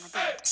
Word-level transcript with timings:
on 0.00 0.10
the 0.10 0.18
beat. 0.18 0.44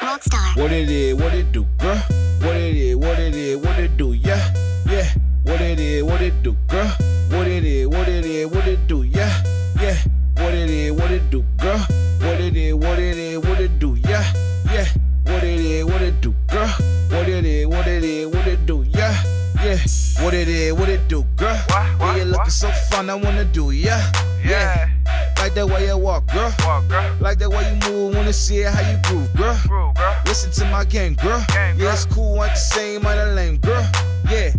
Rockstar. 0.00 0.56
What 0.56 0.72
it 0.72 0.88
is, 0.90 1.14
what 1.14 1.34
it 1.34 1.52
do, 1.52 1.64
girl? 1.78 1.96
What 2.40 2.56
it 2.56 2.76
is, 2.76 2.96
what 2.96 3.18
it 3.18 3.34
is, 3.34 3.56
what 3.58 3.78
it 3.78 3.96
do, 3.96 4.12
yeah, 4.12 4.52
yeah. 4.86 5.08
What 5.44 5.60
it 5.60 5.78
is, 5.80 6.02
what 6.02 6.20
it 6.20 6.42
do, 6.42 6.56
girl? 6.68 6.88
What 7.30 7.46
it 7.46 7.64
is, 7.64 7.86
what 7.88 8.08
it 8.08 8.24
is, 8.24 8.46
what 8.46 8.66
it 8.66 8.86
do, 8.86 9.02
yeah, 9.02 9.42
yeah. 9.80 9.96
What 10.36 10.54
it 10.54 10.70
is, 10.70 10.92
what 10.92 11.10
it 11.10 11.30
do, 11.30 11.42
girl? 11.58 11.78
What 12.20 12.40
it 12.40 12.56
is, 12.56 12.74
what 12.74 12.98
it 12.98 13.16
is, 13.16 13.38
what 13.38 13.60
it 13.60 13.78
do, 13.78 13.94
yeah, 13.94 14.32
yeah. 14.72 14.86
What 15.24 15.44
it 15.44 15.60
is, 15.60 15.84
what 15.84 16.02
it 16.02 16.20
do, 16.20 16.34
girl? 16.48 16.68
What 17.10 17.28
it 17.28 17.44
is, 17.44 17.66
what 17.66 17.86
it 17.86 18.04
is, 18.04 18.26
what 18.26 18.46
it 18.46 18.66
do, 18.66 18.82
yeah, 18.90 19.22
yeah. 19.62 19.78
What 20.22 20.34
it 20.34 20.48
is, 20.48 20.72
what 20.72 20.88
it 20.88 21.08
do, 21.08 21.24
girl? 21.36 21.54
What, 21.68 22.00
what, 22.00 22.16
Yeah, 22.16 22.24
you 22.24 22.24
looking 22.24 22.50
so 22.50 22.70
fun, 22.90 23.10
I 23.10 23.14
wanna 23.14 23.44
do, 23.44 23.70
yeah, 23.70 24.12
Yeah. 24.44 24.99
Like 25.40 25.54
that 25.54 25.66
way 25.66 25.86
you 25.86 25.96
walk, 25.96 26.26
girl. 26.30 26.52
Walk, 26.66 26.86
girl. 26.88 27.16
Like 27.18 27.38
that 27.38 27.48
way 27.48 27.64
you 27.72 27.90
move, 27.90 28.14
wanna 28.14 28.30
see 28.30 28.58
it, 28.58 28.74
how 28.74 28.90
you 28.90 28.98
groove, 29.04 29.34
girl. 29.34 29.58
Groove, 29.66 29.94
girl. 29.94 30.14
Listen 30.26 30.50
to 30.52 30.70
my 30.70 30.84
game, 30.84 31.14
girl. 31.14 31.42
Game, 31.48 31.78
yeah, 31.78 31.94
it's 31.94 32.04
cool, 32.04 32.44
ain't 32.44 32.52
the 32.52 32.58
same, 32.58 33.06
ain't 33.06 33.16
the 33.16 33.32
lame, 33.34 33.56
girl. 33.56 33.82
Yeah, 34.28 34.52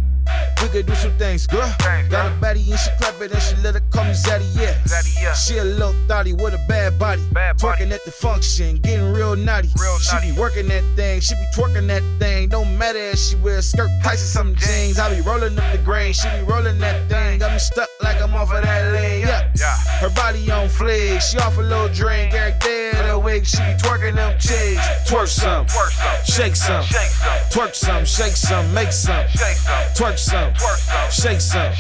we 0.59 0.67
could 0.69 0.87
do 0.87 0.95
some 0.95 1.15
things, 1.19 1.45
girl. 1.45 1.71
Got 1.77 2.09
girl. 2.09 2.27
a 2.27 2.31
baddie 2.41 2.67
and 2.71 2.79
she 2.79 2.89
clap 2.99 3.21
it 3.21 3.31
and 3.31 3.41
she 3.43 3.55
let 3.57 3.75
her 3.75 3.83
call 3.91 4.05
me 4.05 4.11
Zaddy, 4.11 4.43
yeah. 4.57 4.73
Zaddy, 4.85 5.21
yeah. 5.21 5.33
She 5.33 5.59
a 5.59 5.63
little 5.63 5.93
thotty 6.07 6.33
with 6.33 6.55
a 6.55 6.65
bad 6.67 6.97
body. 6.97 7.21
Bad 7.31 7.57
body. 7.57 7.85
Twerking 7.85 7.91
at 7.91 8.03
the 8.03 8.11
function, 8.11 8.77
getting 8.77 9.13
real 9.13 9.35
naughty. 9.35 9.69
Real 9.79 9.99
she 9.99 10.15
naughty. 10.15 10.31
be 10.31 10.39
working 10.39 10.67
that 10.69 10.83
thing, 10.95 11.21
she 11.21 11.35
be 11.35 11.45
twerking 11.55 11.85
that 11.87 12.01
thing. 12.17 12.49
Don't 12.49 12.75
matter 12.75 12.97
if 12.97 13.19
she 13.19 13.35
wear 13.35 13.57
a 13.57 13.61
skirt, 13.61 13.91
tights, 14.03 14.23
or 14.23 14.25
some 14.25 14.55
jeans. 14.55 14.97
I 14.97 15.13
be 15.15 15.21
rolling 15.21 15.59
up 15.59 15.71
the 15.71 15.77
grain, 15.77 16.11
she 16.11 16.27
be 16.29 16.41
rolling 16.41 16.79
that 16.79 17.07
thing. 17.07 17.37
Got 17.37 17.53
me 17.53 17.59
stuck 17.59 17.87
like 18.01 18.19
I'm 18.19 18.33
off 18.33 18.51
of 18.51 18.63
that 18.63 18.93
lane, 18.93 19.21
yeah. 19.21 19.51
Yeah. 19.55 19.70
Her 20.01 20.09
body 20.09 20.49
on 20.49 20.67
fleek, 20.67 21.21
she 21.21 21.37
off 21.37 21.59
a 21.59 21.61
little 21.61 21.87
drink. 21.87 22.33
Of 22.33 22.59
the 23.07 23.21
week, 23.23 23.45
she 23.45 23.57
be 23.57 23.77
twerking 23.77 24.15
them 24.15 24.33
chicks. 24.39 24.81
Twerk 25.07 25.27
some, 25.27 25.67
shake 26.25 26.55
some, 26.55 26.83
twerk 27.51 27.75
some, 27.75 28.03
shake 28.03 28.35
some, 28.35 28.73
make 28.73 28.91
some. 28.91 29.27
Twerk 29.93 30.17
some, 30.17 30.53
shake 31.11 31.39
some, 31.39 31.71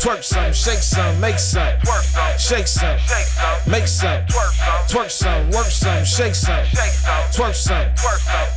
twerk 0.00 0.24
some, 0.24 0.52
shake 0.54 0.78
some, 0.78 1.20
make 1.20 1.38
some. 1.38 1.78
Shake 2.38 2.66
some, 2.66 2.96
make 3.70 3.86
some. 3.86 4.24
Twerk 4.88 5.10
some. 5.10 5.50
Work 5.50 5.66
some, 5.66 6.04
shake 6.04 6.34
some. 6.34 6.64
Twerk 7.36 7.54
some, 7.54 7.88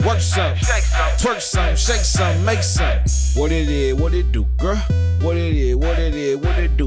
work 0.07 0.21
some. 0.21 0.55
Shake 0.55 0.83
some. 0.83 1.09
Twerk 1.19 1.41
some, 1.41 1.75
shake 1.75 2.05
some, 2.05 2.45
make 2.45 2.63
some. 2.63 2.99
What 3.35 3.51
it 3.51 3.67
is, 3.67 3.95
what 3.95 4.13
it 4.13 4.31
do, 4.31 4.45
girl? 4.57 4.77
What 5.21 5.37
it 5.37 5.55
is, 5.55 5.75
what 5.75 5.99
it 5.99 6.13
is, 6.15 6.37
what 6.37 6.57
it 6.59 6.75
do, 6.75 6.82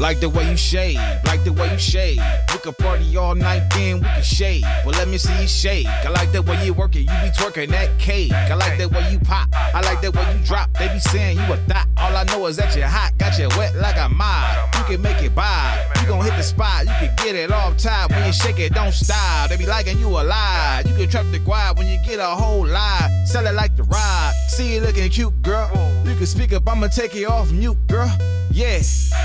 Like 0.00 0.18
the 0.18 0.30
way 0.30 0.50
you 0.50 0.56
shave, 0.56 0.96
like 1.26 1.44
the 1.44 1.52
way 1.52 1.70
you 1.70 1.78
shave. 1.78 2.22
We 2.50 2.58
can 2.60 2.72
party 2.72 3.18
all 3.18 3.34
night, 3.34 3.68
then 3.74 3.98
we 3.98 4.04
can 4.04 4.22
shave. 4.22 4.64
But 4.82 4.96
let 4.96 5.08
me 5.08 5.18
see 5.18 5.42
you 5.42 5.46
shake. 5.46 5.86
I 5.86 6.08
like 6.08 6.32
the 6.32 6.40
way 6.40 6.64
you 6.64 6.72
work 6.72 6.96
it, 6.96 7.00
you 7.00 7.04
be 7.04 7.28
twerking 7.36 7.68
that 7.68 7.98
cake. 7.98 8.32
I 8.32 8.54
like 8.54 8.78
the 8.78 8.88
way 8.88 9.12
you 9.12 9.18
pop, 9.18 9.48
I 9.52 9.82
like 9.82 10.00
the 10.00 10.10
way 10.10 10.24
you 10.34 10.42
drop. 10.42 10.72
They 10.78 10.88
be 10.88 10.98
saying 11.00 11.36
you 11.36 11.52
a 11.52 11.58
thot. 11.68 11.86
All 11.98 12.16
I 12.16 12.24
know 12.24 12.46
is 12.46 12.56
that 12.56 12.74
you're 12.74 12.86
hot, 12.86 13.18
got 13.18 13.38
you 13.38 13.48
wet 13.58 13.76
like 13.76 13.98
a 13.98 14.08
mob. 14.08 14.74
You 14.74 14.84
can 14.84 15.02
make 15.02 15.22
it 15.22 15.34
bob. 15.34 15.78
You 16.00 16.06
gon' 16.06 16.24
hit 16.24 16.34
the 16.34 16.42
spot, 16.42 16.86
you 16.86 16.94
can 16.98 17.14
get 17.16 17.36
it 17.36 17.52
off 17.52 17.76
top. 17.76 18.10
When 18.10 18.24
you 18.24 18.32
shake 18.32 18.58
it, 18.58 18.72
don't 18.72 18.94
stop. 18.94 19.50
They 19.50 19.58
be 19.58 19.66
liking 19.66 19.98
you 19.98 20.08
a 20.08 20.24
lie. 20.24 20.82
You 20.86 20.94
can 20.94 21.10
trap 21.10 21.26
the 21.30 21.40
guap 21.40 21.76
when 21.76 21.86
you 21.88 21.98
get 22.06 22.20
a 22.20 22.24
whole 22.24 22.66
lie. 22.66 23.24
Sell 23.26 23.46
it 23.46 23.52
like 23.52 23.76
the 23.76 23.82
ride. 23.82 24.32
See 24.48 24.76
you 24.76 24.80
looking 24.80 25.10
cute, 25.10 25.42
girl. 25.42 25.70
You 26.06 26.14
can 26.16 26.24
speak 26.24 26.54
up, 26.54 26.66
I'ma 26.66 26.86
take 26.86 27.14
it 27.14 27.26
off 27.26 27.52
mute, 27.52 27.76
girl. 27.86 28.10
Yeah, 28.52 28.80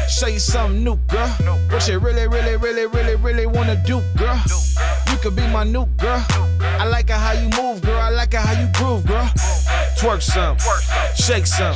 show 0.07 0.27
you 0.27 0.39
something 0.39 0.83
new, 0.83 0.97
girl. 1.07 1.27
What 1.69 1.87
you 1.87 1.97
really, 1.97 2.27
really, 2.27 2.57
really, 2.57 2.85
really, 2.85 3.15
really 3.15 3.45
wanna 3.47 3.75
do, 3.85 4.01
girl? 4.17 4.39
You 5.09 5.17
could 5.17 5.35
be 5.35 5.47
my 5.47 5.63
new 5.63 5.85
girl. 5.97 6.23
I 6.61 6.85
like 6.85 7.09
it 7.09 7.13
how 7.13 7.31
you 7.31 7.49
move, 7.49 7.81
girl. 7.81 7.99
I 7.99 8.09
like 8.09 8.33
it 8.33 8.39
how 8.39 8.59
you 8.59 8.67
groove, 8.73 9.05
girl. 9.07 9.27
Twerk 10.05 10.21
some, 10.21 10.55
shake 11.15 11.47
some, 11.47 11.73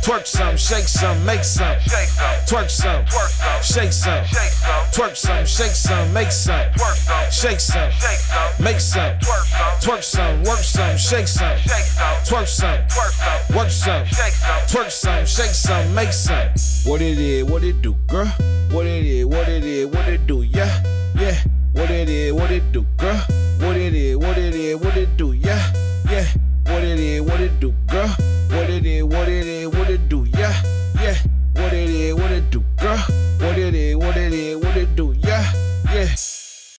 twerk 0.00 0.24
some, 0.24 0.56
shake 0.56 0.86
some, 0.86 1.26
make 1.26 1.42
some. 1.42 1.74
Twerk 2.46 2.70
some, 2.70 3.04
shake 3.60 3.92
some, 3.92 4.24
twerk 4.94 5.16
some, 5.16 5.44
shake 5.44 5.72
some, 5.72 6.12
make 6.12 6.30
some. 6.30 6.70
Shake 7.28 7.58
some, 7.58 7.90
make 8.60 8.78
some. 8.78 9.18
Twerk 9.82 10.04
some. 10.04 10.44
Work 10.44 10.60
some, 10.60 10.96
shake 10.96 11.26
some. 11.26 11.58
Twerk 12.22 12.46
some, 12.46 12.78
work. 13.56 13.68
Some. 13.68 14.04
Twerk 14.70 14.90
some, 14.92 15.26
shake 15.26 15.50
some, 15.50 15.92
make 15.92 16.12
some. 16.12 16.48
What 16.84 17.02
it 17.02 17.18
is, 17.18 17.42
what 17.42 17.64
it 17.64 17.82
do, 17.82 17.94
girl? 18.06 18.26
What 18.70 18.86
it 18.86 19.04
is, 19.04 19.26
what 19.26 19.48
it 19.48 19.64
is, 19.64 19.86
what 19.88 20.08
it 20.08 20.24
do, 20.28 20.42
yeah, 20.42 20.70
yeah. 21.18 21.36
What 21.72 21.90
it 21.90 22.08
is, 22.08 22.32
what 22.32 22.52
it 22.52 22.70
do, 22.70 22.86
girl? 22.96 23.20
What 23.58 23.76
it 23.76 23.92
is, 23.92 24.16
what 24.16 24.38
it 24.38 24.54
is, 24.54 24.76
what 24.76 24.96
it 24.96 25.16
do, 25.16 25.32
it 26.96 27.00
is, 27.00 27.20
what 27.20 27.40
it 27.40 27.60
do, 27.60 27.74
girl. 27.88 28.08
What 28.50 28.70
it 28.70 28.86
is, 28.86 29.04
what 29.04 29.28
it 29.28 29.46
is. 29.46 29.65